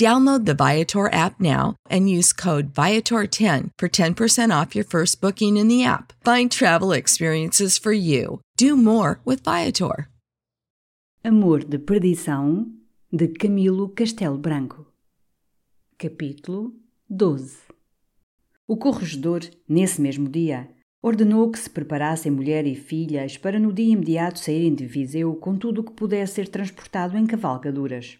Download 0.00 0.46
the 0.46 0.54
Viator 0.54 1.12
app 1.12 1.38
now 1.38 1.76
and 1.90 2.08
use 2.08 2.32
code 2.32 2.72
Viator10 2.72 3.68
for 3.76 3.86
10% 3.86 4.50
off 4.50 4.74
your 4.74 4.86
first 4.86 5.20
booking 5.20 5.58
in 5.58 5.68
the 5.68 5.84
app. 5.84 6.14
Find 6.24 6.50
travel 6.50 6.92
experiences 6.92 7.76
for 7.76 7.92
you. 7.92 8.40
Do 8.56 8.78
more 8.78 9.20
with 9.26 9.44
Viator. 9.44 10.08
Amor 11.22 11.64
de 11.64 11.78
Perdição, 11.78 12.72
de 13.12 13.28
Camilo 13.28 13.90
Castelo 13.90 14.38
Branco. 14.38 14.86
Capítulo 15.98 16.72
12 17.06 17.58
O 18.66 18.78
corregedor, 18.78 19.42
nesse 19.68 20.00
mesmo 20.00 20.30
dia, 20.30 20.70
ordenou 21.02 21.50
que 21.50 21.58
se 21.58 21.68
preparassem 21.68 22.32
mulher 22.32 22.66
e 22.66 22.74
filhas 22.74 23.36
para 23.36 23.58
no 23.58 23.70
dia 23.70 23.92
imediato 23.92 24.38
saírem 24.38 24.74
de 24.74 24.86
Viseu 24.86 25.36
com 25.36 25.58
tudo 25.58 25.82
o 25.82 25.84
que 25.84 25.92
pudesse 25.92 26.36
ser 26.36 26.48
transportado 26.48 27.18
em 27.18 27.26
cavalgaduras. 27.26 28.18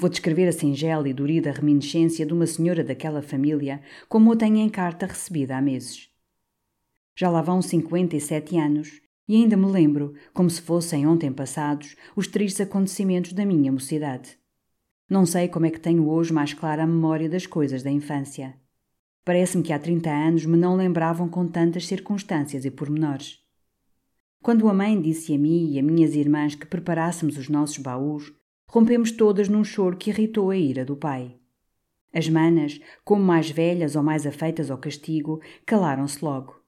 Vou 0.00 0.08
descrever 0.08 0.46
a 0.46 0.52
singela 0.52 1.08
e 1.08 1.12
dorida 1.12 1.50
reminiscência 1.50 2.24
de 2.24 2.32
uma 2.32 2.46
senhora 2.46 2.84
daquela 2.84 3.20
família, 3.20 3.82
como 4.08 4.30
eu 4.30 4.36
tenho 4.36 4.58
em 4.58 4.68
carta 4.68 5.06
recebida 5.06 5.56
há 5.56 5.60
meses. 5.60 6.08
Já 7.16 7.28
lá 7.28 7.42
vão 7.42 7.60
57 7.60 8.56
anos 8.56 9.00
e 9.26 9.34
ainda 9.34 9.56
me 9.56 9.66
lembro, 9.66 10.14
como 10.32 10.48
se 10.48 10.62
fossem 10.62 11.04
ontem 11.04 11.32
passados, 11.32 11.96
os 12.14 12.28
tristes 12.28 12.60
acontecimentos 12.60 13.32
da 13.32 13.44
minha 13.44 13.72
mocidade. 13.72 14.38
Não 15.10 15.26
sei 15.26 15.48
como 15.48 15.66
é 15.66 15.70
que 15.70 15.80
tenho 15.80 16.08
hoje 16.08 16.32
mais 16.32 16.54
clara 16.54 16.84
a 16.84 16.86
memória 16.86 17.28
das 17.28 17.44
coisas 17.44 17.82
da 17.82 17.90
infância. 17.90 18.54
Parece-me 19.24 19.64
que 19.64 19.72
há 19.72 19.80
30 19.80 20.08
anos 20.08 20.46
me 20.46 20.56
não 20.56 20.76
lembravam 20.76 21.28
com 21.28 21.48
tantas 21.48 21.88
circunstâncias 21.88 22.64
e 22.64 22.70
pormenores. 22.70 23.40
Quando 24.40 24.68
a 24.68 24.72
mãe 24.72 25.00
disse 25.00 25.34
a 25.34 25.38
mim 25.38 25.72
e 25.72 25.78
a 25.80 25.82
minhas 25.82 26.14
irmãs 26.14 26.54
que 26.54 26.66
preparássemos 26.66 27.36
os 27.36 27.48
nossos 27.48 27.78
baús, 27.78 28.32
rompemos 28.68 29.10
todas 29.10 29.48
num 29.48 29.64
choro 29.64 29.96
que 29.96 30.10
irritou 30.10 30.50
a 30.50 30.56
ira 30.56 30.84
do 30.84 30.94
pai. 30.94 31.34
As 32.12 32.28
manas, 32.28 32.80
como 33.04 33.22
mais 33.22 33.50
velhas 33.50 33.96
ou 33.96 34.02
mais 34.02 34.26
afeitas 34.26 34.70
ao 34.70 34.78
castigo, 34.78 35.40
calaram-se 35.66 36.24
logo. 36.24 36.58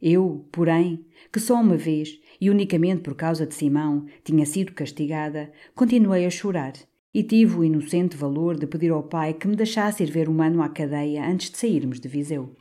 Eu, 0.00 0.46
porém, 0.52 1.06
que 1.32 1.40
só 1.40 1.54
uma 1.60 1.76
vez, 1.76 2.20
e 2.40 2.50
unicamente 2.50 3.02
por 3.02 3.14
causa 3.14 3.46
de 3.46 3.54
Simão, 3.54 4.06
tinha 4.22 4.44
sido 4.44 4.72
castigada, 4.72 5.50
continuei 5.74 6.26
a 6.26 6.30
chorar 6.30 6.74
e 7.14 7.22
tive 7.22 7.56
o 7.56 7.64
inocente 7.64 8.16
valor 8.16 8.58
de 8.58 8.66
pedir 8.66 8.90
ao 8.90 9.02
pai 9.02 9.32
que 9.32 9.48
me 9.48 9.56
deixasse 9.56 10.02
ir 10.02 10.10
ver 10.10 10.28
o 10.28 10.34
mano 10.34 10.62
à 10.62 10.68
cadeia 10.68 11.26
antes 11.26 11.50
de 11.50 11.56
sairmos 11.56 11.98
de 11.98 12.08
Viseu. 12.08 12.54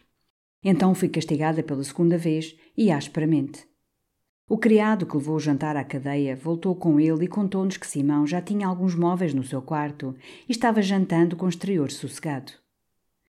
Então 0.63 0.96
fui 0.96 1.09
castigada 1.09 1.62
pela 1.62 1.84
segunda 1.84 2.17
vez 2.17 2.56
e 2.78 2.90
asperamente. 2.90 3.67
O 4.47 4.59
criado 4.59 5.07
que 5.07 5.17
levou 5.17 5.35
o 5.35 5.39
jantar 5.39 5.75
à 5.75 5.83
cadeia 5.83 6.35
voltou 6.35 6.75
com 6.75 7.00
ele 7.00 7.25
e 7.25 7.28
contou-nos 7.28 7.78
que 7.78 7.88
Simão 7.88 8.28
já 8.28 8.39
tinha 8.39 8.67
alguns 8.67 8.94
móveis 8.94 9.33
no 9.33 9.44
seu 9.44 9.59
quarto 9.59 10.16
e 10.47 10.51
estava 10.51 10.83
jantando 10.83 11.35
com 11.35 11.50
exterior 11.50 11.89
sossegado. 11.89 12.51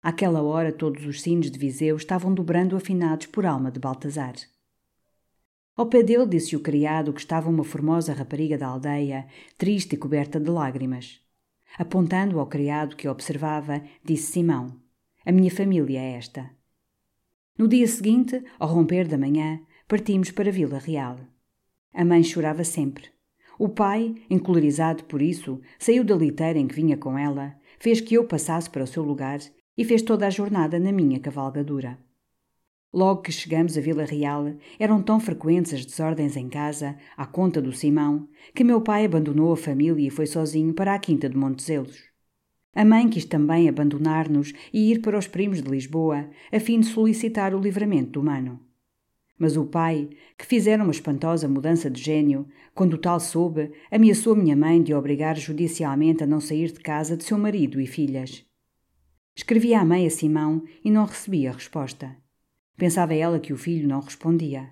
Àquela 0.02 0.42
hora 0.42 0.72
todos 0.72 1.06
os 1.06 1.22
sinos 1.22 1.52
de 1.52 1.60
Viseu 1.60 1.96
estavam 1.96 2.34
dobrando 2.34 2.76
afinados 2.76 3.28
por 3.28 3.46
alma 3.46 3.70
de 3.70 3.80
Baltazar. 3.80 4.34
Ao 5.76 5.86
pé 5.86 6.02
dele 6.02 6.26
disse 6.26 6.56
o 6.56 6.60
criado 6.60 7.14
que 7.14 7.20
estava 7.20 7.50
uma 7.52 7.64
formosa 7.64 8.12
rapariga 8.12 8.58
da 8.58 8.68
aldeia, 8.68 9.28
triste 9.60 9.94
e 9.94 9.98
coberta 9.98 10.40
de 10.40 10.50
lágrimas. 10.50 11.20
Apontando 11.78 12.40
ao 12.40 12.48
criado 12.48 12.96
que 12.96 13.08
observava, 13.08 13.84
disse 14.04 14.32
Simão: 14.32 14.80
A 15.24 15.32
minha 15.32 15.52
família 15.52 16.00
é 16.00 16.14
esta. 16.14 16.50
No 17.58 17.68
dia 17.68 17.88
seguinte, 17.88 18.44
ao 18.58 18.70
romper 18.70 19.08
da 19.08 19.18
manhã, 19.18 19.60
partimos 19.88 20.32
para 20.32 20.52
Vila 20.52 20.80
Real. 20.80 21.20
A 21.94 22.04
mãe 22.04 22.24
chorava 22.24 22.64
sempre. 22.64 23.06
O 23.58 23.70
pai, 23.70 24.16
encolorizado 24.30 25.04
por 25.04 25.22
isso, 25.22 25.62
saiu 25.78 26.04
da 26.04 26.16
liteira 26.16 26.58
em 26.58 26.68
que 26.68 26.76
vinha 26.76 26.98
com 26.98 27.18
ela, 27.18 27.56
fez 27.80 28.02
que 28.02 28.16
eu 28.16 28.26
passasse 28.26 28.68
para 28.68 28.84
o 28.84 28.88
seu 28.88 29.04
lugar 29.04 29.40
e 29.78 29.86
fez 29.86 30.02
toda 30.02 30.26
a 30.26 30.32
jornada 30.32 30.80
na 30.80 30.92
minha 30.92 31.20
cavalgadura. 31.20 32.00
Logo 32.92 33.22
que 33.22 33.32
chegamos 33.32 33.78
a 33.78 33.82
Vila 33.82 34.06
Real, 34.06 34.56
eram 34.80 35.04
tão 35.04 35.20
frequentes 35.20 35.74
as 35.74 35.86
desordens 35.86 36.36
em 36.36 36.50
casa, 36.50 36.98
à 37.16 37.28
conta 37.28 37.62
do 37.62 37.72
Simão, 37.72 38.28
que 38.56 38.64
meu 38.64 38.82
pai 38.82 39.06
abandonou 39.06 39.54
a 39.54 39.58
família 39.58 40.08
e 40.08 40.10
foi 40.10 40.26
sozinho 40.26 40.74
para 40.74 40.96
a 40.96 41.00
quinta 41.00 41.30
de 41.30 41.38
Montezelos. 41.38 42.06
A 42.74 42.84
mãe 42.84 43.08
quis 43.08 43.26
também 43.26 43.70
abandonar-nos 43.70 44.52
e 44.74 44.92
ir 44.92 45.02
para 45.02 45.18
os 45.18 45.28
primos 45.28 45.62
de 45.62 45.70
Lisboa, 45.70 46.28
a 46.52 46.60
fim 46.60 46.80
de 46.80 46.88
solicitar 46.88 47.54
o 47.54 47.60
livramento 47.60 48.12
do 48.12 48.24
mano. 48.24 48.60
Mas 49.38 49.58
o 49.58 49.66
pai, 49.66 50.10
que 50.38 50.46
fizera 50.46 50.82
uma 50.82 50.92
espantosa 50.92 51.48
mudança 51.48 51.90
de 51.90 52.02
gênio, 52.02 52.48
quando 52.74 52.94
o 52.94 52.98
tal 52.98 53.20
soube, 53.20 53.72
ameaçou 53.92 54.36
minha 54.36 54.56
mãe 54.56 54.82
de 54.82 54.94
obrigar 54.94 55.38
judicialmente 55.38 56.24
a 56.24 56.28
não 56.28 56.40
sair 56.40 56.72
de 56.72 56.80
casa 56.80 57.18
de 57.18 57.24
seu 57.24 57.38
marido 57.38 57.82
e 57.82 57.88
filhas. 57.88 58.46
Escrevia 59.36 59.82
à 59.82 59.86
mãe 59.86 60.08
a 60.08 60.10
Simão 60.10 60.64
e 60.84 60.90
não 60.90 61.06
recebia 61.06 61.52
resposta. 61.52 62.16
Pensava 62.78 63.14
ela 63.14 63.40
que 63.40 63.52
o 63.52 63.58
filho 63.58 63.88
não 63.88 64.00
respondia. 64.00 64.70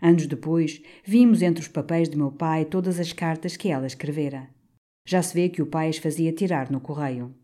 Anos 0.00 0.26
depois, 0.26 0.80
vimos 1.04 1.42
entre 1.42 1.62
os 1.62 1.68
papéis 1.68 2.08
de 2.08 2.16
meu 2.16 2.30
pai 2.30 2.64
todas 2.64 3.00
as 3.00 3.12
cartas 3.12 3.56
que 3.56 3.68
ela 3.68 3.86
escrevera. 3.86 4.48
Já 5.04 5.22
se 5.22 5.34
vê 5.34 5.48
que 5.48 5.62
o 5.62 5.66
pai 5.66 5.88
as 5.88 5.98
fazia 5.98 6.32
tirar 6.32 6.70
no 6.70 6.80
correio. 6.80 7.34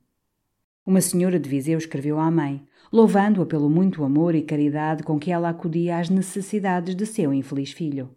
Uma 0.86 1.00
senhora 1.00 1.38
de 1.38 1.48
Viseu 1.48 1.78
escreveu 1.78 2.18
à 2.18 2.30
mãe, 2.30 2.66
louvando-a 2.92 3.46
pelo 3.46 3.70
muito 3.70 4.02
amor 4.02 4.34
e 4.34 4.42
caridade 4.42 5.02
com 5.02 5.18
que 5.18 5.30
ela 5.30 5.48
acudia 5.48 5.98
às 5.98 6.10
necessidades 6.10 6.94
de 6.94 7.06
seu 7.06 7.32
infeliz 7.32 7.72
filho. 7.72 8.10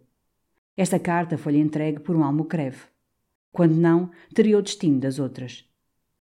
Esta 0.76 0.98
carta 0.98 1.38
foi-lhe 1.38 1.60
entregue 1.60 2.00
por 2.00 2.16
um 2.16 2.24
almocreve. 2.24 2.78
Quando 3.52 3.76
não, 3.76 4.10
teria 4.34 4.58
o 4.58 4.62
destino 4.62 4.98
das 4.98 5.20
outras. 5.20 5.64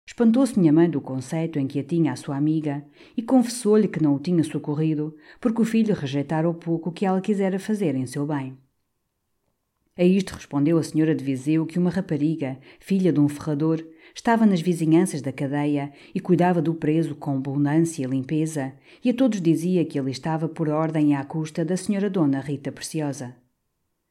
Espantou-se 0.06 0.58
minha 0.58 0.72
mãe 0.72 0.90
do 0.90 1.00
conceito 1.00 1.58
em 1.58 1.66
que 1.66 1.80
a 1.80 1.84
tinha 1.84 2.12
a 2.12 2.16
sua 2.16 2.36
amiga 2.36 2.84
e 3.16 3.22
confessou-lhe 3.22 3.88
que 3.88 4.02
não 4.02 4.14
o 4.14 4.18
tinha 4.18 4.44
socorrido 4.44 5.16
porque 5.40 5.62
o 5.62 5.64
filho 5.64 5.94
rejeitara 5.94 6.48
o 6.48 6.52
pouco 6.52 6.92
que 6.92 7.06
ela 7.06 7.22
quisera 7.22 7.58
fazer 7.58 7.94
em 7.94 8.04
seu 8.04 8.26
bem. 8.26 8.58
A 9.96 10.04
isto 10.04 10.34
respondeu 10.34 10.76
a 10.76 10.82
senhora 10.82 11.14
de 11.14 11.24
Viseu 11.24 11.64
que 11.64 11.78
uma 11.78 11.88
rapariga, 11.88 12.58
filha 12.80 13.12
de 13.12 13.20
um 13.20 13.28
ferrador, 13.28 13.82
estava 14.14 14.46
nas 14.46 14.60
vizinhanças 14.60 15.20
da 15.20 15.32
cadeia 15.32 15.92
e 16.14 16.20
cuidava 16.20 16.62
do 16.62 16.74
preso 16.74 17.14
com 17.14 17.36
abundância 17.36 18.04
e 18.04 18.06
limpeza, 18.06 18.72
e 19.04 19.10
a 19.10 19.14
todos 19.14 19.40
dizia 19.40 19.84
que 19.84 19.98
ele 19.98 20.10
estava 20.10 20.48
por 20.48 20.68
ordem 20.68 21.16
à 21.16 21.24
custa 21.24 21.64
da 21.64 21.76
senhora 21.76 22.08
Dona 22.08 22.40
Rita 22.40 22.70
Preciosa. 22.70 23.34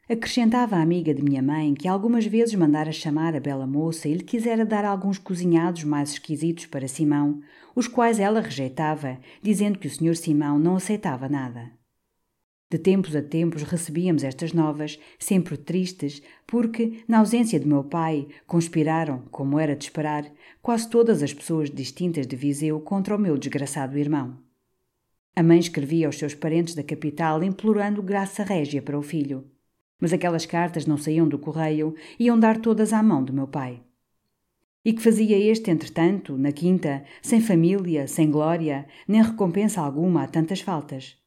Acrescentava 0.10 0.76
a 0.76 0.82
amiga 0.82 1.14
de 1.14 1.24
minha 1.24 1.42
mãe 1.42 1.74
que 1.74 1.88
algumas 1.88 2.26
vezes 2.26 2.54
mandara 2.56 2.92
chamar 2.92 3.34
a 3.36 3.40
bela 3.40 3.66
moça 3.66 4.10
e 4.10 4.14
lhe 4.14 4.24
quisera 4.24 4.66
dar 4.66 4.84
alguns 4.84 5.18
cozinhados 5.18 5.86
mais 5.86 6.12
esquisitos 6.12 6.66
para 6.66 6.90
Simão, 6.90 7.40
os 7.74 7.88
quais 7.88 8.20
ela 8.20 8.42
rejeitava, 8.42 9.18
dizendo 9.42 9.80
que 9.80 9.88
o 9.88 9.90
senhor 9.90 10.18
Simão 10.18 10.60
não 10.60 10.76
aceitava 10.76 11.30
nada. 11.30 11.72
De 12.74 12.80
tempos 12.80 13.16
a 13.16 13.22
tempos 13.22 13.62
recebíamos 13.62 14.24
estas 14.24 14.52
novas, 14.52 15.00
sempre 15.20 15.56
tristes, 15.56 16.24
porque, 16.48 17.04
na 17.08 17.20
ausência 17.20 17.60
de 17.60 17.68
meu 17.68 17.84
pai, 17.84 18.28
conspiraram, 18.48 19.22
como 19.30 19.60
era 19.60 19.76
de 19.76 19.84
esperar, 19.84 20.26
quase 20.60 20.90
todas 20.90 21.22
as 21.22 21.32
pessoas 21.32 21.70
distintas 21.70 22.26
de 22.26 22.36
Viseu 22.36 22.80
contra 22.80 23.16
o 23.16 23.20
meu 23.20 23.38
desgraçado 23.38 23.96
irmão. 23.96 24.40
A 25.36 25.44
mãe 25.44 25.60
escrevia 25.60 26.08
aos 26.08 26.18
seus 26.18 26.34
parentes 26.34 26.74
da 26.74 26.82
capital 26.82 27.44
implorando 27.44 28.02
graça 28.02 28.44
régia 28.44 28.82
para 28.82 28.98
o 28.98 29.04
filho. 29.04 29.46
Mas 30.02 30.12
aquelas 30.12 30.48
cartas 30.48 30.88
não 30.88 30.98
saíam 30.98 31.28
do 31.28 31.38
correio, 31.38 31.94
iam 32.20 32.40
dar 32.40 32.60
todas 32.60 32.92
à 32.92 33.04
mão 33.04 33.24
do 33.24 33.32
meu 33.32 33.48
pai. 33.48 33.84
E 34.84 34.94
que 34.94 35.04
fazia 35.04 35.38
este, 35.38 35.70
entretanto, 35.70 36.36
na 36.40 36.52
quinta, 36.52 37.04
sem 37.22 37.40
família, 37.40 38.08
sem 38.08 38.32
glória, 38.32 38.88
nem 39.08 39.22
recompensa 39.22 39.80
alguma 39.80 40.24
a 40.24 40.28
tantas 40.28 40.60
faltas? 40.60 41.22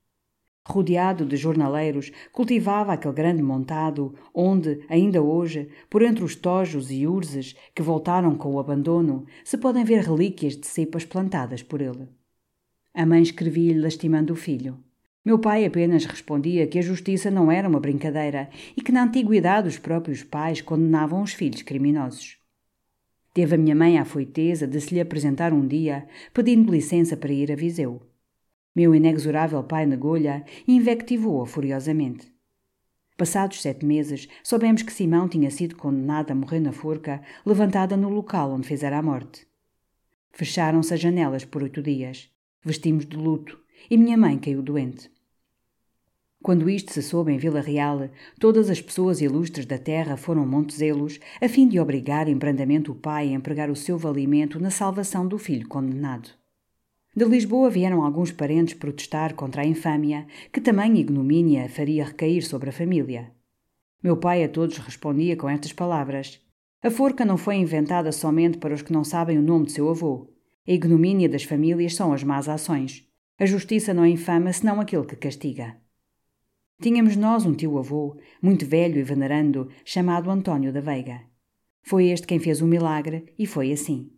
Rodeado 0.69 1.25
de 1.25 1.37
jornaleiros, 1.37 2.11
cultivava 2.33 2.93
aquele 2.93 3.15
grande 3.15 3.41
montado, 3.41 4.13
onde, 4.35 4.85
ainda 4.89 5.23
hoje, 5.23 5.69
por 5.89 6.03
entre 6.03 6.25
os 6.25 6.35
tojos 6.35 6.91
e 6.91 7.07
urzes 7.07 7.55
que 7.73 7.83
voltaram 7.83 8.35
com 8.35 8.53
o 8.53 8.59
abandono, 8.59 9.27
se 9.45 9.57
podem 9.57 9.85
ver 9.85 10.03
relíquias 10.03 10.57
de 10.57 10.67
cepas 10.67 11.05
plantadas 11.05 11.63
por 11.63 11.81
ele. 11.81 12.09
A 12.93 13.07
mãe 13.07 13.23
escrevia-lhe 13.23 13.81
lastimando 13.81 14.33
o 14.33 14.37
filho. 14.37 14.77
Meu 15.25 15.39
pai 15.39 15.65
apenas 15.65 16.05
respondia 16.05 16.67
que 16.67 16.81
a 16.81 16.83
justiça 16.83 17.31
não 17.31 17.51
era 17.51 17.69
uma 17.69 17.79
brincadeira 17.79 18.51
e 18.77 18.83
que 18.83 18.91
na 18.91 19.05
antiguidade 19.05 19.69
os 19.69 19.79
próprios 19.79 20.25
pais 20.25 20.61
condenavam 20.61 21.23
os 21.23 21.33
filhos 21.33 21.63
criminosos. 21.63 22.39
Teve 23.33 23.55
a 23.55 23.59
minha 23.59 23.77
mãe 23.77 23.99
a 23.99 24.05
foiteza 24.05 24.67
de 24.67 24.81
se 24.81 24.93
lhe 24.93 25.01
apresentar 25.01 25.53
um 25.53 25.65
dia, 25.65 26.09
pedindo 26.35 26.73
licença 26.73 27.17
para 27.17 27.33
ir 27.33 27.53
a 27.53 27.55
Viseu. 27.55 28.03
Meu 28.77 28.95
inexorável 28.95 29.65
pai 29.65 29.87
negou-lhe 29.87 30.29
e 30.29 30.77
invectivou-a 30.77 31.47
furiosamente. 31.47 32.31
Passados 33.17 33.63
sete 33.63 33.87
meses, 33.87 34.29
soubemos 34.45 34.83
que 34.83 34.93
Simão 34.93 35.27
tinha 35.27 35.51
sido 35.51 35.77
condenado 35.77 36.31
a 36.31 36.35
morrer 36.35 36.61
na 36.61 36.73
forca, 36.73 37.23
levantada 37.47 37.97
no 37.97 38.11
local 38.11 38.53
onde 38.53 38.69
fizera 38.69 38.99
a 38.99 39.03
morte. 39.03 39.47
Fecharam-se 40.31 40.93
as 40.93 41.01
janelas 41.01 41.43
por 41.43 41.63
oito 41.63 41.83
dias. 41.83 42.31
Vestimos 42.63 43.07
de 43.07 43.17
luto 43.17 43.59
e 43.91 43.97
minha 43.97 44.19
mãe 44.19 44.39
caiu 44.39 44.61
doente. 44.61 45.11
Quando 46.43 46.69
isto 46.69 46.93
se 46.93 47.03
soube 47.03 47.33
em 47.33 47.39
Vila 47.39 47.63
Real, 47.63 48.11
todas 48.39 48.69
as 48.69 48.83
pessoas 48.83 49.23
ilustres 49.23 49.65
da 49.65 49.79
terra 49.79 50.19
foram 50.19 50.47
Montezelos, 50.47 51.19
a 51.41 51.49
fim 51.49 51.67
de 51.67 51.81
obrigar 51.81 52.29
em 52.29 52.37
brandamento 52.37 52.93
o 52.93 52.95
pai 52.95 53.31
a 53.31 53.33
empregar 53.33 53.71
o 53.71 53.75
seu 53.75 53.97
valimento 53.97 54.61
na 54.61 54.71
salvação 54.71 55.27
do 55.27 55.39
filho 55.39 55.67
condenado. 55.67 56.29
De 57.17 57.25
Lisboa 57.25 57.71
vieram 57.71 58.05
alguns 58.05 58.31
parentes 58.31 58.75
protestar 58.75 59.33
contra 59.33 59.63
a 59.63 59.67
infâmia, 59.67 60.27
que 60.53 60.61
tamanha 60.61 61.01
ignomínia 61.01 61.67
faria 61.67 62.05
recair 62.05 62.43
sobre 62.43 62.69
a 62.69 62.73
família. 62.73 63.33
Meu 64.03 64.19
pai 64.19 64.45
a 64.45 64.49
todos 64.51 64.77
respondia 64.77 65.35
com 65.35 65.49
estas 65.49 65.73
palavras: 65.73 66.39
A 66.83 66.91
forca 66.91 67.25
não 67.25 67.39
foi 67.39 67.55
inventada 67.55 68.13
somente 68.13 68.59
para 68.59 68.75
os 68.75 68.83
que 68.83 68.93
não 68.93 69.03
sabem 69.03 69.39
o 69.39 69.43
nome 69.43 69.65
de 69.65 69.73
seu 69.73 69.89
avô. 69.89 70.31
A 70.69 70.73
ignomínia 70.73 71.27
das 71.27 71.43
famílias 71.43 71.95
são 71.95 72.13
as 72.13 72.23
más 72.23 72.51
ações. 72.51 73.09
A 73.39 73.47
justiça 73.47 73.95
não 73.95 74.05
é 74.05 74.11
infama 74.11 74.53
senão 74.53 74.79
aquele 74.79 75.07
que 75.07 75.17
castiga. 75.17 75.75
Tínhamos 76.83 77.17
nós 77.17 77.47
um 77.47 77.55
tio-avô, 77.55 78.19
muito 78.43 78.67
velho 78.67 78.99
e 78.99 79.03
venerando, 79.03 79.71
chamado 79.87 80.31
António 80.31 80.71
da 80.71 80.83
Veiga. 80.83 81.23
Foi 81.83 82.09
este 82.09 82.27
quem 82.27 82.39
fez 82.39 82.61
o 82.61 82.67
milagre, 82.67 83.33
e 83.39 83.47
foi 83.47 83.73
assim. 83.73 84.11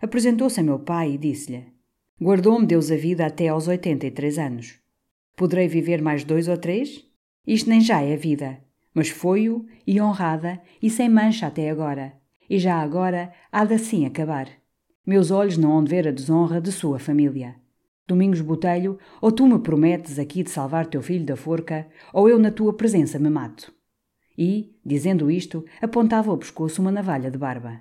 Apresentou-se 0.00 0.60
a 0.60 0.62
meu 0.62 0.78
pai 0.78 1.14
e 1.14 1.18
disse-lhe: 1.18 1.77
Guardou-me 2.20 2.66
Deus 2.66 2.90
a 2.90 2.96
vida 2.96 3.24
até 3.24 3.46
aos 3.46 3.68
83 3.68 4.38
anos. 4.38 4.80
Poderei 5.36 5.68
viver 5.68 6.02
mais 6.02 6.24
dois 6.24 6.48
ou 6.48 6.56
três? 6.56 7.04
Isto 7.46 7.70
nem 7.70 7.80
já 7.80 8.00
é 8.02 8.16
vida, 8.16 8.58
mas 8.92 9.08
foi-o 9.08 9.64
e 9.86 10.00
honrada 10.00 10.60
e 10.82 10.90
sem 10.90 11.08
mancha 11.08 11.46
até 11.46 11.70
agora. 11.70 12.12
E 12.50 12.58
já 12.58 12.74
agora 12.74 13.32
há 13.52 13.64
de 13.64 13.74
assim 13.74 14.04
acabar. 14.04 14.48
Meus 15.06 15.30
olhos 15.30 15.56
não 15.56 15.70
hão 15.70 15.84
de 15.84 15.90
ver 15.90 16.08
a 16.08 16.10
desonra 16.10 16.60
de 16.60 16.72
sua 16.72 16.98
família. 16.98 17.54
Domingos 18.04 18.40
Botelho, 18.40 18.98
ou 19.20 19.30
tu 19.30 19.46
me 19.46 19.60
prometes 19.60 20.18
aqui 20.18 20.42
de 20.42 20.50
salvar 20.50 20.86
teu 20.86 21.00
filho 21.00 21.24
da 21.24 21.36
forca, 21.36 21.86
ou 22.12 22.28
eu 22.28 22.38
na 22.38 22.50
tua 22.50 22.72
presença 22.72 23.16
me 23.18 23.30
mato. 23.30 23.72
E, 24.36 24.74
dizendo 24.84 25.30
isto, 25.30 25.64
apontava 25.80 26.32
ao 26.32 26.38
pescoço 26.38 26.82
uma 26.82 26.90
navalha 26.90 27.30
de 27.30 27.38
barba. 27.38 27.80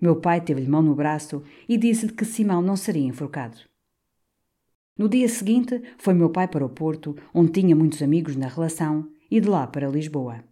Meu 0.00 0.16
pai 0.16 0.40
teve-lhe 0.40 0.68
mão 0.68 0.82
no 0.82 0.94
braço 0.94 1.42
e 1.68 1.76
disse-lhe 1.76 2.12
que 2.12 2.24
Simão 2.24 2.62
não 2.62 2.76
seria 2.76 3.06
enforcado. 3.06 3.58
No 4.96 5.08
dia 5.08 5.28
seguinte, 5.28 5.82
foi 5.98 6.14
meu 6.14 6.30
pai 6.30 6.48
para 6.48 6.64
o 6.64 6.68
Porto, 6.68 7.16
onde 7.34 7.52
tinha 7.52 7.76
muitos 7.76 8.02
amigos 8.02 8.36
na 8.36 8.48
relação, 8.48 9.08
e 9.30 9.40
de 9.40 9.48
lá 9.48 9.66
para 9.66 9.88
Lisboa. 9.88 10.44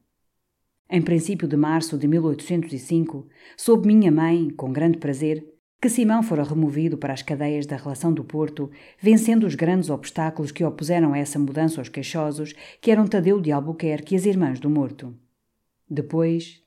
Em 0.90 1.02
princípio 1.02 1.46
de 1.46 1.56
março 1.56 1.98
de 1.98 2.08
1805, 2.08 3.26
soube 3.56 3.86
minha 3.86 4.10
mãe, 4.10 4.48
com 4.50 4.72
grande 4.72 4.98
prazer, 4.98 5.46
que 5.80 5.88
Simão 5.88 6.22
fora 6.22 6.42
removido 6.42 6.96
para 6.96 7.12
as 7.12 7.22
cadeias 7.22 7.66
da 7.66 7.76
relação 7.76 8.12
do 8.12 8.24
Porto, 8.24 8.70
vencendo 9.00 9.46
os 9.46 9.54
grandes 9.54 9.90
obstáculos 9.90 10.50
que 10.50 10.64
opuseram 10.64 11.12
a 11.12 11.18
essa 11.18 11.38
mudança 11.38 11.80
aos 11.80 11.88
queixosos, 11.88 12.54
que 12.80 12.90
eram 12.90 13.06
Tadeu 13.06 13.40
de 13.40 13.52
Albuquerque 13.52 14.14
e 14.14 14.16
as 14.16 14.24
irmãs 14.24 14.58
do 14.58 14.68
morto. 14.68 15.14
Depois, 15.88 16.62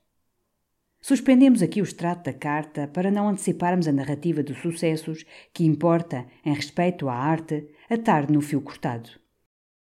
Suspendemos 1.04 1.62
aqui 1.62 1.80
o 1.80 1.84
extrato 1.84 2.30
da 2.30 2.32
carta 2.32 2.86
para 2.86 3.10
não 3.10 3.28
anteciparmos 3.28 3.88
a 3.88 3.92
narrativa 3.92 4.40
dos 4.40 4.58
sucessos 4.58 5.26
que 5.52 5.64
importa, 5.64 6.24
em 6.44 6.54
respeito 6.54 7.08
à 7.08 7.14
arte, 7.14 7.68
atar 7.90 8.30
no 8.30 8.40
fio 8.40 8.62
cortado. 8.62 9.10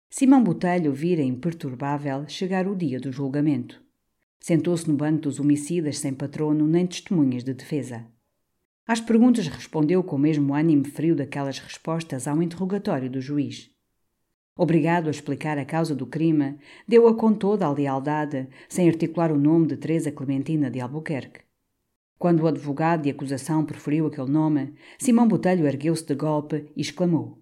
Simão 0.10 0.42
Botelho 0.42 0.94
vira 0.94 1.22
imperturbável 1.22 2.26
chegar 2.30 2.70
o 2.70 2.76
dia 2.76 3.02
do 3.02 3.12
julgamento. 3.12 3.84
Sentou-se 4.40 4.90
no 4.90 4.96
banco 4.96 5.24
dos 5.24 5.42
homicidas 5.42 6.00
sem 6.00 6.14
patrono 6.14 6.66
nem 6.66 6.88
testemunhas 6.88 7.44
de 7.44 7.54
defesa. 7.54 8.08
Às 8.88 9.02
perguntas 9.02 9.46
respondeu 9.50 10.02
com 10.02 10.16
o 10.16 10.20
mesmo 10.20 10.56
ânimo 10.56 10.86
frio 10.86 11.18
daquelas 11.18 11.60
respostas 11.60 12.30
ao 12.30 12.42
interrogatório 12.42 13.10
do 13.10 13.20
juiz. 13.20 13.70
Obrigado 14.62 15.08
a 15.08 15.12
explicar 15.12 15.58
a 15.58 15.64
causa 15.64 15.96
do 15.96 16.06
crime, 16.06 16.58
deu-a 16.86 17.16
com 17.16 17.34
toda 17.34 17.66
a 17.66 17.72
lealdade, 17.72 18.46
sem 18.68 18.90
articular 18.90 19.32
o 19.32 19.40
nome 19.40 19.68
de 19.68 19.78
Teresa 19.78 20.12
Clementina 20.12 20.70
de 20.70 20.82
Albuquerque. 20.82 21.46
Quando 22.18 22.42
o 22.42 22.48
advogado 22.48 23.04
de 23.04 23.10
acusação 23.10 23.64
proferiu 23.64 24.08
aquele 24.08 24.30
nome, 24.30 24.74
Simão 24.98 25.30
Botelho 25.30 25.66
ergueu-se 25.66 26.06
de 26.06 26.14
golpe 26.14 26.70
e 26.76 26.82
exclamou: 26.82 27.42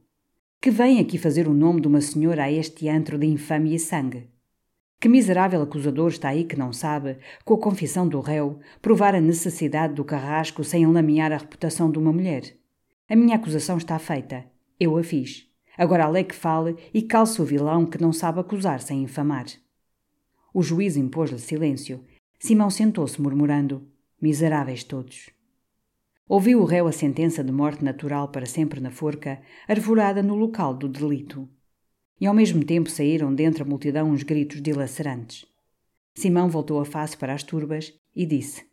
Que 0.62 0.70
vem 0.70 1.00
aqui 1.00 1.18
fazer 1.18 1.48
o 1.48 1.56
nome 1.56 1.82
de 1.82 1.88
uma 1.88 2.02
senhora 2.02 2.44
a 2.44 2.52
este 2.52 2.88
antro 2.88 3.18
de 3.18 3.26
infâmia 3.26 3.76
e 3.76 3.80
sangue? 3.80 4.30
Que 5.00 5.10
miserável 5.10 5.64
acusador 5.64 6.10
está 6.10 6.30
aí 6.30 6.44
que 6.44 6.56
não 6.56 6.72
sabe, 6.72 7.18
com 7.44 7.56
a 7.56 7.60
confissão 7.60 8.08
do 8.08 8.20
réu, 8.20 8.60
provar 8.80 9.16
a 9.16 9.22
necessidade 9.22 9.96
do 9.96 10.06
carrasco 10.06 10.64
sem 10.64 10.84
enlamear 10.84 11.32
a 11.32 11.38
reputação 11.38 11.90
de 11.90 11.98
uma 11.98 12.14
mulher? 12.14 12.44
A 13.10 13.16
minha 13.16 13.38
acusação 13.38 13.78
está 13.78 13.98
feita. 13.98 14.46
Eu 14.80 14.96
a 14.96 15.04
fiz. 15.04 15.47
Agora 15.78 16.06
a 16.06 16.10
lei 16.10 16.24
que 16.24 16.36
fale 16.36 16.76
e 16.94 17.02
calce 17.02 17.42
o 17.42 17.46
vilão 17.46 17.86
que 17.86 18.02
não 18.02 18.12
sabe 18.12 18.40
acusar 18.40 18.82
sem 18.82 19.04
infamar. 19.04 19.46
O 20.54 20.64
juiz 20.64 20.98
impôs-lhe 20.98 21.38
silêncio. 21.38 22.04
Simão 22.40 22.70
sentou-se 22.70 23.22
murmurando: 23.22 23.88
Miseráveis 24.20 24.84
todos. 24.84 25.30
Ouviu 26.28 26.62
o 26.62 26.66
réu 26.66 26.88
a 26.88 26.92
sentença 26.92 27.44
de 27.44 27.52
morte 27.52 27.84
natural 27.84 28.30
para 28.30 28.46
sempre 28.46 28.80
na 28.80 28.92
forca, 28.92 29.40
arvorada 29.68 30.24
no 30.24 30.36
local 30.36 30.74
do 30.74 30.90
delito. 30.90 31.48
E 32.20 32.26
ao 32.26 32.34
mesmo 32.34 32.66
tempo 32.66 32.90
saíram 32.90 33.34
dentre 33.34 33.62
a 33.62 33.66
multidão 33.66 34.10
uns 34.10 34.24
gritos 34.24 34.62
dilacerantes. 34.62 35.46
Simão 36.16 36.50
voltou 36.50 36.80
a 36.82 36.86
face 36.86 37.16
para 37.16 37.34
as 37.34 37.44
turbas 37.44 37.94
e 38.16 38.26
disse: 38.26 38.66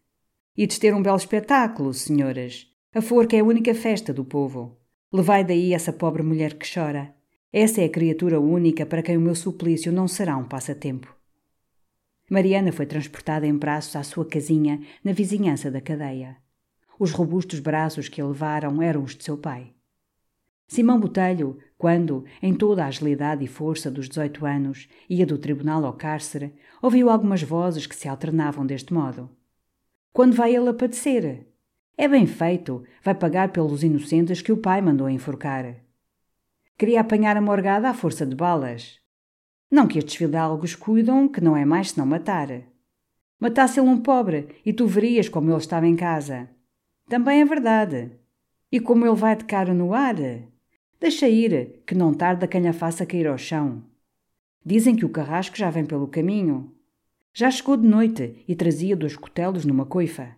Ides 0.56 0.78
ter 0.78 0.94
um 0.94 1.02
belo 1.02 1.18
espetáculo, 1.18 1.92
senhoras. 1.92 2.66
A 2.94 3.02
forca 3.02 3.36
é 3.36 3.40
a 3.40 3.44
única 3.44 3.74
festa 3.74 4.12
do 4.12 4.24
povo. 4.24 4.78
Levai 5.14 5.44
daí 5.44 5.72
essa 5.72 5.92
pobre 5.92 6.24
mulher 6.24 6.54
que 6.54 6.66
chora. 6.68 7.14
Essa 7.52 7.82
é 7.82 7.84
a 7.84 7.88
criatura 7.88 8.40
única 8.40 8.84
para 8.84 9.00
quem 9.00 9.16
o 9.16 9.20
meu 9.20 9.36
suplício 9.36 9.92
não 9.92 10.08
será 10.08 10.36
um 10.36 10.42
passatempo. 10.42 11.14
Mariana 12.28 12.72
foi 12.72 12.84
transportada 12.84 13.46
em 13.46 13.56
braços 13.56 13.94
à 13.94 14.02
sua 14.02 14.26
casinha 14.26 14.80
na 15.04 15.12
vizinhança 15.12 15.70
da 15.70 15.80
cadeia. 15.80 16.36
Os 16.98 17.12
robustos 17.12 17.60
braços 17.60 18.08
que 18.08 18.20
a 18.20 18.26
levaram 18.26 18.82
eram 18.82 19.04
os 19.04 19.14
de 19.14 19.22
seu 19.22 19.38
pai. 19.38 19.72
Simão 20.66 20.98
Botelho, 20.98 21.58
quando, 21.78 22.24
em 22.42 22.52
toda 22.52 22.82
a 22.82 22.88
agilidade 22.88 23.44
e 23.44 23.46
força 23.46 23.92
dos 23.92 24.08
18 24.08 24.44
anos, 24.44 24.88
ia 25.08 25.24
do 25.24 25.38
tribunal 25.38 25.84
ao 25.84 25.92
cárcere, 25.92 26.56
ouviu 26.82 27.08
algumas 27.08 27.40
vozes 27.40 27.86
que 27.86 27.94
se 27.94 28.08
alternavam 28.08 28.66
deste 28.66 28.92
modo. 28.92 29.30
Quando 30.12 30.34
vai 30.34 30.56
ele 30.56 30.70
a 30.70 30.74
padecer? 30.74 31.53
É 31.96 32.08
bem 32.08 32.26
feito, 32.26 32.82
vai 33.02 33.14
pagar 33.14 33.50
pelos 33.50 33.84
inocentes 33.84 34.42
que 34.42 34.50
o 34.50 34.56
pai 34.56 34.80
mandou 34.80 35.08
enforcar. 35.08 35.76
Queria 36.76 37.00
apanhar 37.00 37.36
a 37.36 37.40
morgada 37.40 37.88
à 37.88 37.94
força 37.94 38.26
de 38.26 38.34
balas. 38.34 38.98
Não 39.70 39.86
que 39.86 39.98
estes 39.98 40.16
fidalgos 40.16 40.74
cuidam, 40.74 41.28
que 41.28 41.40
não 41.40 41.56
é 41.56 41.64
mais 41.64 41.92
senão 41.92 42.04
matar. 42.04 42.48
Matasse 43.38 43.78
ele 43.78 43.88
um 43.88 44.00
pobre, 44.00 44.48
e 44.66 44.72
tu 44.72 44.88
verias 44.88 45.28
como 45.28 45.50
ele 45.50 45.58
estava 45.58 45.86
em 45.86 45.94
casa. 45.94 46.48
Também 47.08 47.42
é 47.42 47.44
verdade. 47.44 48.10
E 48.72 48.80
como 48.80 49.06
ele 49.06 49.14
vai 49.14 49.36
de 49.36 49.44
cara 49.44 49.72
no 49.72 49.94
ar? 49.94 50.16
Deixa 51.00 51.28
ir, 51.28 51.82
que 51.86 51.94
não 51.94 52.12
tarda 52.12 52.48
quem 52.48 52.66
a 52.66 52.72
faça 52.72 53.06
cair 53.06 53.28
ao 53.28 53.38
chão. 53.38 53.84
Dizem 54.66 54.96
que 54.96 55.04
o 55.04 55.10
carrasco 55.10 55.56
já 55.56 55.70
vem 55.70 55.84
pelo 55.84 56.08
caminho. 56.08 56.74
Já 57.32 57.50
chegou 57.50 57.76
de 57.76 57.86
noite 57.86 58.42
e 58.48 58.56
trazia 58.56 58.96
dois 58.96 59.14
cotelos 59.16 59.64
numa 59.64 59.86
coifa. 59.86 60.36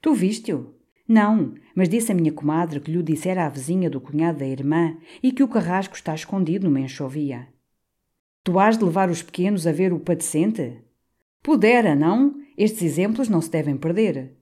Tu 0.00 0.14
viste-o? 0.14 0.74
Não, 1.06 1.54
mas 1.74 1.88
disse 1.88 2.10
a 2.10 2.14
minha 2.14 2.32
comadre 2.32 2.80
que 2.80 2.90
lhe 2.90 3.02
dissera 3.02 3.44
à 3.44 3.48
vizinha 3.48 3.90
do 3.90 4.00
cunhado 4.00 4.38
da 4.38 4.46
irmã 4.46 4.96
e 5.22 5.32
que 5.32 5.42
o 5.42 5.48
carrasco 5.48 5.94
está 5.94 6.14
escondido 6.14 6.64
numa 6.64 6.80
enxovia. 6.80 7.46
Tu 8.42 8.58
has 8.58 8.78
de 8.78 8.84
levar 8.84 9.10
os 9.10 9.22
pequenos 9.22 9.66
a 9.66 9.72
ver 9.72 9.92
o 9.92 10.00
padecente? 10.00 10.82
Pudera, 11.42 11.94
não? 11.94 12.34
Estes 12.56 12.82
exemplos 12.82 13.28
não 13.28 13.40
se 13.40 13.50
devem 13.50 13.76
perder. 13.76 14.34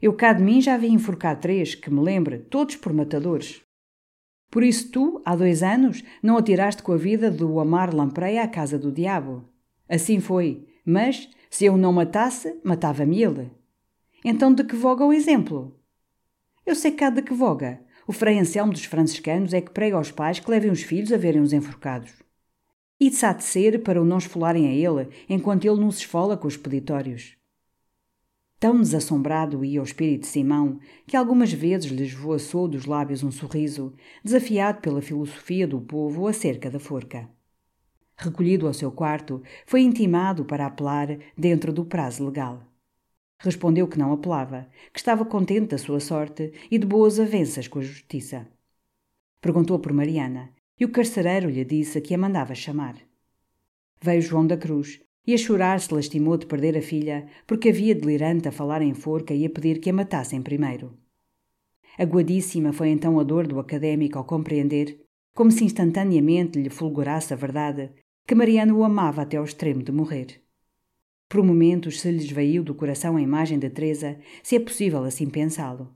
Eu 0.00 0.12
cá 0.12 0.32
de 0.32 0.42
mim 0.42 0.60
já 0.60 0.76
vi 0.76 0.88
enforcar 0.88 1.40
três, 1.40 1.74
que 1.74 1.90
me 1.90 2.00
lembre, 2.00 2.38
todos 2.38 2.76
por 2.76 2.92
matadores. 2.92 3.62
Por 4.50 4.62
isso 4.62 4.90
tu, 4.90 5.20
há 5.24 5.34
dois 5.34 5.62
anos, 5.62 6.04
não 6.22 6.36
atiraste 6.36 6.82
com 6.82 6.92
a 6.92 6.96
vida 6.96 7.30
do 7.30 7.58
Amar 7.58 7.94
Lampreia 7.94 8.44
à 8.44 8.48
casa 8.48 8.78
do 8.78 8.92
diabo. 8.92 9.48
Assim 9.88 10.20
foi, 10.20 10.66
mas, 10.84 11.28
se 11.50 11.64
eu 11.64 11.76
não 11.76 11.92
matasse, 11.92 12.60
matava-me 12.62 13.22
ele. 13.22 13.50
Então 14.24 14.52
de 14.52 14.64
que 14.64 14.76
voga 14.76 15.04
o 15.04 15.12
exemplo? 15.12 15.75
Eu 16.66 16.74
sei 16.74 16.90
cá 16.90 17.10
de 17.10 17.22
que 17.22 17.32
voga. 17.32 17.80
O 18.08 18.12
Frei 18.12 18.40
Anselmo 18.40 18.72
dos 18.72 18.84
franciscanos 18.84 19.54
é 19.54 19.60
que 19.60 19.70
prega 19.70 19.96
aos 19.96 20.10
pais 20.10 20.40
que 20.40 20.50
levem 20.50 20.72
os 20.72 20.82
filhos 20.82 21.12
a 21.12 21.16
verem 21.16 21.40
os 21.40 21.52
enforcados. 21.52 22.12
Isso 22.98 23.24
há 23.24 23.32
de 23.32 23.44
ser 23.44 23.84
para 23.84 24.02
o 24.02 24.04
não 24.04 24.18
esfolarem 24.18 24.66
a 24.66 24.72
ele, 24.72 25.08
enquanto 25.28 25.64
ele 25.64 25.80
não 25.80 25.92
se 25.92 26.00
esfola 26.00 26.36
com 26.36 26.48
os 26.48 26.56
peditórios. 26.56 27.36
Tão 28.58 28.80
desassombrado 28.80 29.64
ia 29.64 29.80
o 29.80 29.84
espírito 29.84 30.22
de 30.22 30.26
Simão 30.26 30.80
que 31.06 31.16
algumas 31.16 31.52
vezes 31.52 31.88
lhes 31.88 32.12
voaçou 32.12 32.66
dos 32.66 32.84
lábios 32.84 33.22
um 33.22 33.30
sorriso, 33.30 33.94
desafiado 34.24 34.80
pela 34.80 35.00
filosofia 35.00 35.68
do 35.68 35.80
povo 35.80 36.26
acerca 36.26 36.68
da 36.68 36.80
forca. 36.80 37.30
Recolhido 38.16 38.66
ao 38.66 38.74
seu 38.74 38.90
quarto, 38.90 39.40
foi 39.66 39.82
intimado 39.82 40.44
para 40.44 40.66
apelar 40.66 41.16
dentro 41.38 41.72
do 41.72 41.84
prazo 41.84 42.24
legal. 42.24 42.60
Respondeu 43.38 43.86
que 43.86 43.98
não 43.98 44.12
apelava, 44.12 44.68
que 44.92 44.98
estava 44.98 45.24
contente 45.24 45.68
da 45.68 45.78
sua 45.78 46.00
sorte 46.00 46.52
e 46.70 46.78
de 46.78 46.86
boas 46.86 47.20
avenças 47.20 47.68
com 47.68 47.78
a 47.78 47.82
justiça. 47.82 48.46
Perguntou 49.40 49.78
por 49.78 49.92
Mariana, 49.92 50.50
e 50.78 50.84
o 50.84 50.90
carcereiro 50.90 51.48
lhe 51.48 51.64
disse 51.64 52.00
que 52.00 52.14
a 52.14 52.18
mandava 52.18 52.54
chamar. 52.54 52.96
Veio 54.00 54.22
João 54.22 54.46
da 54.46 54.56
Cruz, 54.56 55.00
e 55.26 55.34
a 55.34 55.38
chorar 55.38 55.80
se 55.80 55.92
lastimou 55.92 56.36
de 56.36 56.46
perder 56.46 56.76
a 56.78 56.82
filha, 56.82 57.26
porque 57.46 57.68
havia 57.68 57.94
delirante 57.94 58.48
a 58.48 58.52
falar 58.52 58.80
em 58.80 58.94
forca 58.94 59.34
e 59.34 59.44
a 59.44 59.50
pedir 59.50 59.80
que 59.80 59.90
a 59.90 59.92
matassem 59.92 60.40
primeiro. 60.40 60.96
Aguadíssima 61.98 62.72
foi 62.72 62.90
então 62.90 63.18
a 63.18 63.24
dor 63.24 63.46
do 63.46 63.58
académico 63.58 64.18
ao 64.18 64.24
compreender, 64.24 65.00
como 65.34 65.50
se 65.50 65.64
instantaneamente 65.64 66.60
lhe 66.60 66.70
fulgurasse 66.70 67.32
a 67.32 67.36
verdade, 67.36 67.90
que 68.26 68.34
Mariana 68.34 68.74
o 68.74 68.84
amava 68.84 69.22
até 69.22 69.36
ao 69.36 69.44
extremo 69.44 69.82
de 69.82 69.92
morrer. 69.92 70.45
Por 71.28 71.42
momentos 71.42 72.00
se 72.00 72.10
lhe 72.10 72.18
esvaiu 72.18 72.62
do 72.62 72.74
coração 72.74 73.16
a 73.16 73.20
imagem 73.20 73.58
de 73.58 73.68
Teresa, 73.68 74.16
se 74.42 74.54
é 74.54 74.60
possível 74.60 75.02
assim 75.02 75.28
pensá-lo. 75.28 75.92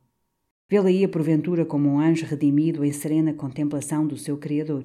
Vê-la-ia 0.69 1.09
porventura 1.09 1.65
como 1.65 1.89
um 1.89 2.01
anjo 2.01 2.27
redimido 2.27 2.85
em 2.85 2.93
serena 2.93 3.33
contemplação 3.33 4.07
do 4.07 4.17
seu 4.17 4.37
Criador. 4.37 4.85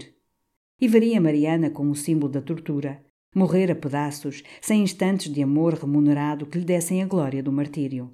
E 0.80 0.88
veria 0.88 1.20
Mariana 1.20 1.70
como 1.70 1.92
o 1.92 1.96
símbolo 1.96 2.32
da 2.32 2.42
tortura, 2.42 3.04
morrer 3.34 3.72
a 3.72 3.76
pedaços, 3.76 4.44
sem 4.62 4.84
instantes 4.84 5.32
de 5.32 5.42
amor 5.42 5.74
remunerado 5.74 6.46
que 6.46 6.60
lhe 6.60 6.66
dessem 6.66 7.02
a 7.02 7.08
glória 7.08 7.42
do 7.42 7.52
martírio. 7.52 8.12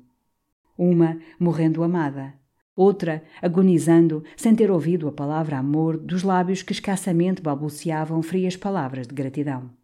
Uma 0.77 1.19
morrendo 1.37 1.83
amada, 1.83 2.33
outra 2.75 3.23
agonizando 3.41 4.23
sem 4.37 4.55
ter 4.55 4.71
ouvido 4.71 5.07
a 5.07 5.11
palavra 5.11 5.57
amor 5.57 5.97
dos 5.97 6.23
lábios 6.23 6.63
que 6.63 6.71
escassamente 6.71 7.41
balbuciavam 7.41 8.23
frias 8.23 8.55
palavras 8.55 9.05
de 9.05 9.13
gratidão. 9.13 9.80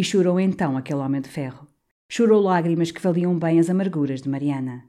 E 0.00 0.02
chorou 0.02 0.40
então 0.40 0.78
aquele 0.78 1.00
homem 1.00 1.20
de 1.20 1.28
ferro. 1.28 1.68
Chorou 2.08 2.40
lágrimas 2.40 2.90
que 2.90 3.02
valiam 3.02 3.38
bem 3.38 3.60
as 3.60 3.68
amarguras 3.68 4.22
de 4.22 4.30
Mariana. 4.30 4.86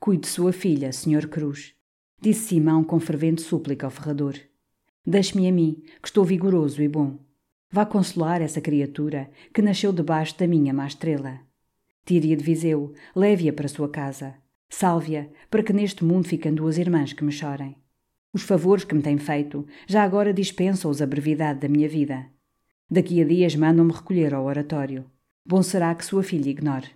Cuide 0.00 0.26
sua 0.26 0.54
filha, 0.54 0.90
Senhor 0.90 1.26
Cruz, 1.26 1.74
disse 2.18 2.48
Simão 2.48 2.82
com 2.82 2.98
fervente 2.98 3.42
súplica 3.42 3.86
ao 3.86 3.90
ferrador. 3.90 4.34
Deixe-me 5.06 5.46
a 5.46 5.52
mim, 5.52 5.82
que 6.00 6.08
estou 6.08 6.24
vigoroso 6.24 6.80
e 6.80 6.88
bom. 6.88 7.18
Vá 7.70 7.84
consolar 7.84 8.40
essa 8.40 8.58
criatura 8.58 9.30
que 9.52 9.60
nasceu 9.60 9.92
debaixo 9.92 10.38
da 10.38 10.46
minha 10.46 10.72
má 10.72 10.86
estrela. 10.86 11.38
Tire-a 12.06 12.36
de 12.38 12.42
Viseu, 12.42 12.94
leve-a 13.14 13.52
para 13.52 13.68
sua 13.68 13.90
casa. 13.90 14.34
Salve-a, 14.70 15.26
para 15.50 15.62
que 15.62 15.74
neste 15.74 16.02
mundo 16.02 16.26
fiquem 16.26 16.54
duas 16.54 16.78
irmãs 16.78 17.12
que 17.12 17.22
me 17.22 17.30
chorem. 17.30 17.76
Os 18.32 18.40
favores 18.40 18.82
que 18.82 18.94
me 18.94 19.02
tem 19.02 19.18
feito 19.18 19.66
já 19.86 20.02
agora 20.02 20.32
dispensam-os 20.32 21.02
a 21.02 21.06
brevidade 21.06 21.60
da 21.60 21.68
minha 21.68 21.86
vida. 21.86 22.34
Daqui 22.88 23.20
a 23.20 23.24
dias 23.24 23.56
mandam-me 23.56 23.92
recolher 23.92 24.32
ao 24.32 24.44
oratório. 24.44 25.04
Bom 25.44 25.60
será 25.62 25.92
que 25.94 26.04
sua 26.04 26.22
filha 26.22 26.50
ignore. 26.50 26.90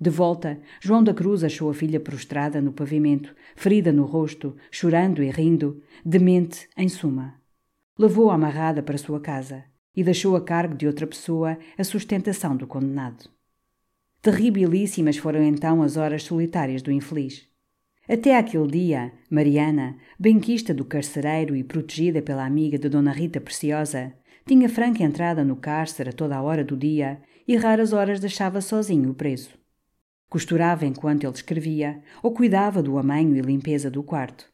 De 0.00 0.08
volta, 0.08 0.58
João 0.80 1.04
da 1.04 1.12
Cruz 1.12 1.44
achou 1.44 1.68
a 1.68 1.74
filha 1.74 2.00
prostrada 2.00 2.62
no 2.62 2.72
pavimento, 2.72 3.34
ferida 3.54 3.92
no 3.92 4.04
rosto, 4.04 4.56
chorando 4.70 5.22
e 5.22 5.30
rindo, 5.30 5.82
demente, 6.04 6.68
em 6.76 6.88
suma. 6.88 7.34
Levou-a 7.98 8.34
amarrada 8.34 8.82
para 8.82 8.96
sua 8.96 9.20
casa 9.20 9.64
e 9.94 10.02
deixou 10.02 10.36
a 10.36 10.40
cargo 10.40 10.74
de 10.74 10.86
outra 10.86 11.06
pessoa 11.06 11.58
a 11.76 11.84
sustentação 11.84 12.56
do 12.56 12.66
condenado. 12.66 13.28
Terribilíssimas 14.22 15.16
foram 15.16 15.42
então 15.42 15.82
as 15.82 15.96
horas 15.96 16.22
solitárias 16.22 16.80
do 16.80 16.90
infeliz. 16.92 17.46
Até 18.08 18.38
aquele 18.38 18.68
dia, 18.68 19.12
Mariana, 19.28 19.98
benquista 20.18 20.72
do 20.72 20.84
carcereiro 20.84 21.54
e 21.54 21.62
protegida 21.62 22.22
pela 22.22 22.46
amiga 22.46 22.78
de 22.78 22.88
Dona 22.88 23.12
Rita 23.12 23.40
Preciosa, 23.40 24.14
tinha 24.48 24.66
franca 24.66 25.04
entrada 25.04 25.44
no 25.44 25.56
cárcere 25.56 26.08
a 26.08 26.12
toda 26.12 26.34
a 26.34 26.40
hora 26.40 26.64
do 26.64 26.74
dia 26.74 27.20
e 27.46 27.54
raras 27.54 27.92
horas 27.92 28.18
deixava 28.18 28.62
sozinho 28.62 29.10
o 29.10 29.14
preso. 29.14 29.50
Costurava 30.26 30.86
enquanto 30.86 31.24
ele 31.24 31.34
escrevia 31.34 32.02
ou 32.22 32.32
cuidava 32.32 32.82
do 32.82 32.96
amanho 32.96 33.36
e 33.36 33.42
limpeza 33.42 33.90
do 33.90 34.02
quarto. 34.02 34.50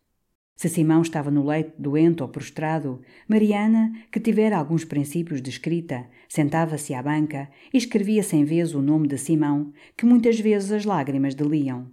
Se 0.56 0.68
Simão 0.68 1.00
estava 1.00 1.30
no 1.30 1.46
leito 1.46 1.80
doente 1.80 2.24
ou 2.24 2.28
prostrado, 2.28 3.02
Mariana, 3.28 3.92
que 4.10 4.18
tivera 4.18 4.56
alguns 4.56 4.84
princípios 4.84 5.40
de 5.40 5.50
escrita, 5.50 6.08
sentava-se 6.28 6.92
à 6.92 7.00
banca 7.00 7.48
e 7.72 7.78
escrevia 7.78 8.22
sem 8.24 8.44
vez 8.44 8.74
o 8.74 8.82
nome 8.82 9.06
de 9.06 9.16
Simão, 9.16 9.72
que 9.96 10.04
muitas 10.04 10.40
vezes 10.40 10.72
as 10.72 10.84
lágrimas 10.84 11.36
deliam. 11.36 11.88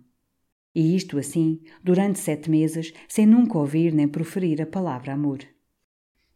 E 0.73 0.95
isto 0.95 1.19
assim, 1.19 1.59
durante 1.83 2.17
sete 2.17 2.49
meses, 2.49 2.93
sem 3.07 3.27
nunca 3.27 3.59
ouvir 3.59 3.93
nem 3.93 4.07
proferir 4.07 4.59
a 4.59 4.65
palavra 4.65 5.13
amor. 5.13 5.39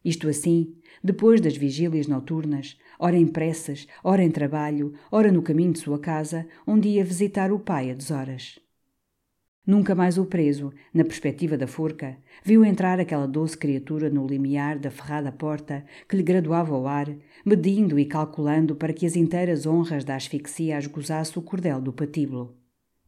Isto 0.06 0.28
assim, 0.28 0.72
depois 1.02 1.40
das 1.40 1.56
vigílias 1.56 2.06
noturnas, 2.06 2.78
ora 2.96 3.16
em 3.16 3.26
pressas, 3.26 3.88
ora 4.04 4.22
em 4.22 4.30
trabalho, 4.30 4.94
ora 5.10 5.32
no 5.32 5.42
caminho 5.42 5.72
de 5.72 5.80
sua 5.80 5.98
casa, 5.98 6.46
onde 6.64 6.90
ia 6.90 7.04
visitar 7.04 7.50
o 7.50 7.58
pai 7.58 7.90
a 7.90 7.94
deshoras. 7.94 8.56
Nunca 9.66 9.96
mais 9.96 10.16
o 10.16 10.24
preso, 10.24 10.72
na 10.94 11.02
perspectiva 11.02 11.58
da 11.58 11.66
forca, 11.66 12.16
viu 12.44 12.64
entrar 12.64 13.00
aquela 13.00 13.26
doce 13.26 13.58
criatura 13.58 14.08
no 14.08 14.24
limiar 14.28 14.78
da 14.78 14.92
ferrada 14.92 15.32
porta 15.32 15.84
que 16.08 16.16
lhe 16.16 16.22
graduava 16.22 16.78
o 16.78 16.86
ar, 16.86 17.12
medindo 17.44 17.98
e 17.98 18.04
calculando 18.04 18.76
para 18.76 18.92
que 18.92 19.06
as 19.06 19.16
inteiras 19.16 19.66
honras 19.66 20.04
da 20.04 20.14
asfixia 20.14 20.78
as 20.78 20.86
gozasse 20.86 21.36
o 21.36 21.42
cordel 21.42 21.80
do 21.80 21.92
patíbulo. 21.92 22.56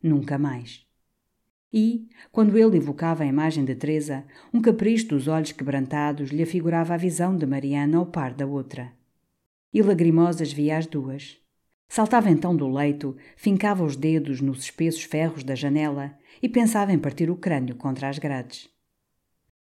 Nunca 0.02 0.36
mais. 0.36 0.87
E, 1.72 2.08
quando 2.32 2.56
ele 2.56 2.78
evocava 2.78 3.24
a 3.24 3.26
imagem 3.26 3.64
de 3.64 3.74
Teresa, 3.74 4.24
um 4.52 4.60
capricho 4.60 5.08
dos 5.08 5.28
olhos 5.28 5.52
quebrantados 5.52 6.30
lhe 6.30 6.42
afigurava 6.42 6.94
a 6.94 6.96
visão 6.96 7.36
de 7.36 7.44
Mariana 7.44 7.98
ao 7.98 8.06
par 8.06 8.32
da 8.32 8.46
outra. 8.46 8.92
E 9.72 9.82
lagrimosas 9.82 10.50
via 10.52 10.78
as 10.78 10.86
duas. 10.86 11.38
Saltava 11.86 12.30
então 12.30 12.54
do 12.56 12.68
leito, 12.68 13.16
fincava 13.36 13.84
os 13.84 13.96
dedos 13.96 14.40
nos 14.40 14.60
espessos 14.60 15.02
ferros 15.02 15.42
da 15.42 15.54
janela 15.54 16.16
e 16.42 16.48
pensava 16.48 16.92
em 16.92 16.98
partir 16.98 17.30
o 17.30 17.36
crânio 17.36 17.76
contra 17.76 18.08
as 18.08 18.18
grades. 18.18 18.68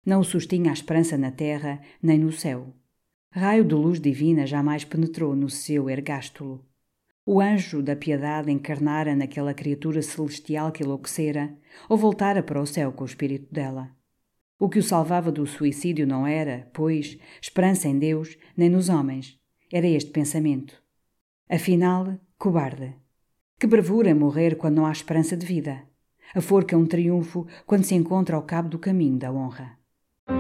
Não 0.05 0.21
o 0.21 0.25
sustinha 0.25 0.71
a 0.71 0.73
esperança 0.73 1.17
na 1.17 1.31
terra 1.31 1.81
nem 2.03 2.19
no 2.19 2.33
céu. 2.33 2.75
Raio 3.31 3.65
de 3.65 3.75
luz 3.75 4.01
divina 4.01 4.47
jamais 4.47 4.85
penetrou 4.85 5.35
no 5.35 5.49
seu 5.49 5.89
ergástulo. 5.89 6.65
O 7.25 7.41
anjo 7.41 7.81
da 7.81 7.95
piedade 7.95 8.51
encarnara 8.51 9.15
naquela 9.15 9.55
criatura 9.55 10.03
celestial 10.03 10.73
que 10.73 10.83
enlouquecera, 10.83 11.57
ou 11.89 11.97
voltara 11.97 12.43
para 12.43 12.61
o 12.61 12.67
céu 12.67 12.93
com 12.93 13.05
o 13.05 13.07
espírito 13.07 13.53
dela. 13.53 13.91
O 14.59 14.69
que 14.69 14.81
o 14.81 14.83
salvava 14.83 15.31
do 15.31 15.47
suicídio 15.47 16.05
não 16.07 16.27
era, 16.27 16.69
pois, 16.73 17.19
esperança 17.41 17.89
em 17.89 17.99
Deus, 17.99 18.37
nem 18.57 18.69
nos 18.69 18.89
homens. 18.89 19.39
Era 19.73 19.87
este 19.87 20.11
pensamento. 20.11 20.83
Afinal, 21.49 22.19
cobarde. 22.37 22.95
Que 23.59 23.69
bravura 23.69 24.15
morrer 24.15 24.57
quando 24.57 24.77
não 24.77 24.87
há 24.87 24.91
esperança 24.93 25.37
de 25.37 25.47
vida. 25.47 25.83
A 26.35 26.41
forca 26.41 26.75
é 26.75 26.79
um 26.79 26.87
triunfo 26.87 27.47
quando 27.67 27.85
se 27.85 27.95
encontra 27.95 28.35
ao 28.35 28.43
cabo 28.43 28.69
do 28.69 28.79
caminho 28.79 29.19
da 29.19 29.33
honra. 29.33 29.79